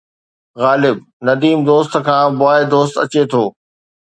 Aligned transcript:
غالب! 0.61 0.97
نديم 1.25 1.59
دوست 1.67 1.93
کان 2.05 2.27
بواءِ 2.39 2.59
دوست 2.73 2.95
اچي 3.03 3.23
ٿو 3.31 3.43